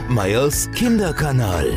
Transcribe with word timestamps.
Kampmeyers 0.00 0.70
Kinderkanal. 0.70 1.68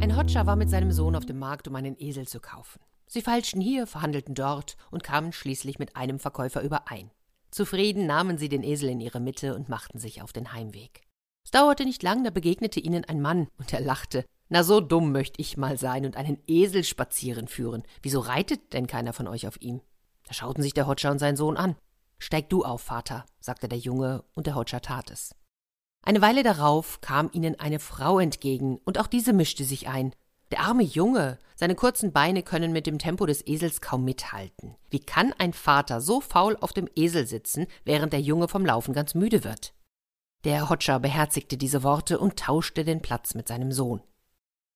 Ein 0.00 0.16
Hotscher 0.16 0.46
war 0.46 0.54
mit 0.54 0.70
seinem 0.70 0.92
Sohn 0.92 1.16
auf 1.16 1.26
dem 1.26 1.40
Markt, 1.40 1.66
um 1.66 1.74
einen 1.74 1.96
Esel 1.98 2.28
zu 2.28 2.38
kaufen. 2.38 2.78
Sie 3.08 3.20
feilschten 3.20 3.60
hier, 3.60 3.88
verhandelten 3.88 4.36
dort 4.36 4.76
und 4.92 5.02
kamen 5.02 5.32
schließlich 5.32 5.80
mit 5.80 5.96
einem 5.96 6.20
Verkäufer 6.20 6.62
überein. 6.62 7.10
Zufrieden 7.50 8.06
nahmen 8.06 8.38
sie 8.38 8.48
den 8.48 8.62
Esel 8.62 8.90
in 8.90 9.00
ihre 9.00 9.18
Mitte 9.18 9.56
und 9.56 9.68
machten 9.68 9.98
sich 9.98 10.22
auf 10.22 10.32
den 10.32 10.52
Heimweg. 10.52 11.02
Es 11.44 11.50
dauerte 11.50 11.84
nicht 11.84 12.04
lang, 12.04 12.22
da 12.22 12.30
begegnete 12.30 12.78
ihnen 12.78 13.04
ein 13.06 13.20
Mann, 13.20 13.48
und 13.58 13.72
er 13.72 13.80
lachte. 13.80 14.24
Na, 14.48 14.62
so 14.62 14.80
dumm 14.80 15.10
möchte 15.10 15.40
ich 15.40 15.56
mal 15.56 15.78
sein 15.78 16.06
und 16.06 16.16
einen 16.16 16.38
Esel 16.46 16.84
spazieren 16.84 17.48
führen. 17.48 17.82
Wieso 18.02 18.20
reitet 18.20 18.72
denn 18.72 18.86
keiner 18.86 19.12
von 19.12 19.26
euch 19.26 19.48
auf 19.48 19.60
ihm? 19.60 19.80
Da 20.28 20.32
schauten 20.32 20.62
sich 20.62 20.74
der 20.74 20.86
Hotscher 20.86 21.10
und 21.10 21.18
sein 21.18 21.36
Sohn 21.36 21.56
an. 21.56 21.74
Steig 22.18 22.48
du 22.48 22.64
auf, 22.64 22.82
Vater, 22.82 23.24
sagte 23.40 23.68
der 23.68 23.78
Junge, 23.78 24.24
und 24.34 24.46
der 24.46 24.54
Hotscher 24.54 24.80
tat 24.80 25.10
es. 25.10 25.34
Eine 26.02 26.20
Weile 26.20 26.42
darauf 26.42 27.00
kam 27.00 27.30
ihnen 27.32 27.58
eine 27.58 27.78
Frau 27.78 28.18
entgegen, 28.18 28.78
und 28.84 28.98
auch 28.98 29.06
diese 29.06 29.32
mischte 29.32 29.64
sich 29.64 29.88
ein. 29.88 30.14
Der 30.50 30.60
arme 30.60 30.82
Junge, 30.82 31.38
seine 31.56 31.74
kurzen 31.74 32.12
Beine 32.12 32.42
können 32.42 32.72
mit 32.72 32.86
dem 32.86 32.98
Tempo 32.98 33.26
des 33.26 33.46
Esels 33.46 33.80
kaum 33.80 34.04
mithalten. 34.04 34.76
Wie 34.88 35.00
kann 35.00 35.34
ein 35.36 35.52
Vater 35.52 36.00
so 36.00 36.20
faul 36.20 36.56
auf 36.60 36.72
dem 36.72 36.88
Esel 36.94 37.26
sitzen, 37.26 37.66
während 37.84 38.12
der 38.12 38.20
Junge 38.20 38.48
vom 38.48 38.64
Laufen 38.64 38.94
ganz 38.94 39.14
müde 39.14 39.44
wird? 39.44 39.74
Der 40.44 40.70
Hotscher 40.70 41.00
beherzigte 41.00 41.56
diese 41.56 41.82
Worte 41.82 42.18
und 42.18 42.38
tauschte 42.38 42.84
den 42.84 43.02
Platz 43.02 43.34
mit 43.34 43.48
seinem 43.48 43.72
Sohn. 43.72 44.02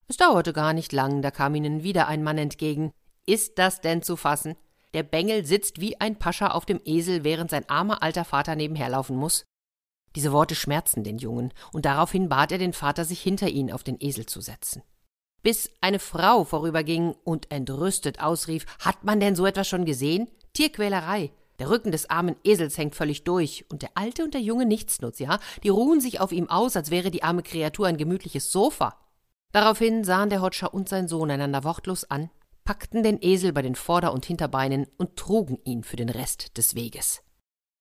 Es 0.09 0.17
dauerte 0.17 0.53
gar 0.53 0.75
nicht 0.75 0.93
lang, 0.93 1.23
da 1.23 1.31
kam 1.31 1.55
ihnen 1.55 1.83
wieder 1.83 2.09
ein 2.09 2.23
Mann 2.23 2.37
entgegen. 2.37 2.93
Ist 3.25 3.59
das 3.59 3.81
denn 3.81 4.03
zu 4.03 4.17
fassen? 4.17 4.57
Der 4.95 5.03
Bengel 5.03 5.47
sitzt 5.47 5.81
wie 5.81 6.01
ein 6.01 6.19
Pascha 6.19 6.49
auf 6.49 6.67
dem 6.67 6.81
Esel, 6.85 7.25
während 7.25 7.51
sein 7.51 7.69
armer 7.69 8.03
alter 8.03 8.25
Vater 8.25 8.57
nebenherlaufen 8.57 9.17
muss. 9.17 9.45
Diese 10.15 10.33
Worte 10.33 10.55
schmerzten 10.55 11.05
den 11.05 11.19
Jungen, 11.19 11.53
und 11.73 11.87
daraufhin 11.87 12.29
bat 12.29 12.53
er 12.53 12.59
den 12.59 12.75
Vater, 12.75 13.05
sich 13.05 13.23
hinter 13.23 13.49
ihn 13.49 13.73
auf 13.73 13.83
den 13.83 13.97
Esel 14.01 14.27
zu 14.27 14.43
setzen. 14.43 14.83
Bis 15.43 15.71
eine 15.81 15.99
Frau 15.99 16.45
vorüberging 16.45 17.15
und 17.25 17.51
entrüstet 17.51 18.23
ausrief: 18.23 18.67
Hat 18.81 19.05
man 19.05 19.19
denn 19.19 19.35
so 19.35 19.47
etwas 19.47 19.67
schon 19.67 19.87
gesehen? 19.87 20.29
Tierquälerei. 20.53 21.33
Der 21.59 21.71
Rücken 21.71 21.93
des 21.93 22.11
armen 22.11 22.37
Esels 22.45 22.77
hängt 22.77 22.95
völlig 22.95 23.25
durch, 23.25 23.65
und 23.71 23.83
der 23.83 23.91
Alte 23.95 24.25
und 24.25 24.35
der 24.35 24.41
Junge 24.41 24.67
nichtsnutz, 24.67 25.19
ja? 25.19 25.39
Die 25.63 25.69
ruhen 25.71 26.01
sich 26.01 26.21
auf 26.21 26.33
ihm 26.33 26.51
aus, 26.51 26.77
als 26.77 26.91
wäre 26.91 27.11
die 27.11 27.23
arme 27.23 27.43
Kreatur 27.43 27.87
ein 27.87 27.97
gemütliches 27.97 28.53
Sofa. 28.53 28.99
Daraufhin 29.53 30.05
sahen 30.05 30.31
der 30.31 30.43
Hotscher 30.43 30.75
und 30.75 30.89
sein 30.89 31.09
Sohn 31.09 31.31
einander 31.31 31.65
wortlos 31.65 32.05
an, 32.05 32.31
packten 32.65 33.03
den 33.03 33.19
Esel 33.21 33.53
bei 33.53 33.63
den 33.63 33.75
Vorder- 33.75 34.13
und 34.13 34.25
Hinterbeinen 34.25 34.87
und 34.97 35.17
trugen 35.17 35.59
ihn 35.65 35.85
für 35.85 35.97
den 35.97 36.09
Rest 36.09 36.57
des 36.57 36.75
Weges. 36.75 37.23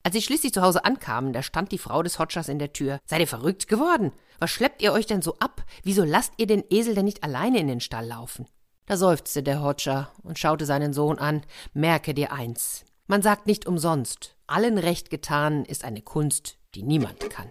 Als 0.04 0.16
sie 0.16 0.22
schließlich 0.22 0.54
zu 0.54 0.62
Hause 0.62 0.84
ankamen, 0.84 1.32
da 1.34 1.44
stand 1.44 1.72
die 1.72 1.78
Frau 1.78 2.02
des 2.02 2.18
Hotschers 2.18 2.50
in 2.50 2.60
der 2.60 2.74
Tür. 2.74 3.00
Seid 3.06 3.20
ihr 3.20 3.28
verrückt 3.28 3.68
geworden? 3.68 4.12
Was 4.40 4.50
schleppt 4.50 4.82
ihr 4.82 4.94
euch 4.94 5.06
denn 5.06 5.22
so 5.22 5.38
ab? 5.38 5.64
Wieso 5.84 6.04
lasst 6.04 6.34
ihr 6.38 6.48
den 6.48 6.64
Esel 6.70 6.96
denn 6.96 7.06
nicht 7.06 7.24
alleine 7.24 7.60
in 7.60 7.68
den 7.68 7.82
Stall 7.82 8.08
laufen? 8.08 8.48
Da 8.88 8.98
seufzte 8.98 9.44
der 9.44 9.62
Hotscher 9.62 10.12
und 10.24 10.40
schaute 10.40 10.66
seinen 10.66 10.94
Sohn 10.94 11.20
an. 11.20 11.44
Merke 11.74 12.14
dir 12.14 12.34
eins. 12.34 12.84
Man 13.06 13.22
sagt 13.22 13.46
nicht 13.46 13.68
umsonst, 13.68 14.36
allen 14.48 14.78
recht 14.78 15.10
getan 15.10 15.66
ist 15.66 15.84
eine 15.84 16.02
Kunst, 16.02 16.58
die 16.74 16.84
niemand 16.84 17.30
kann. 17.30 17.50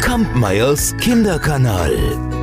Kampmeyers 0.00 0.96
Kinderkanal. 0.96 2.41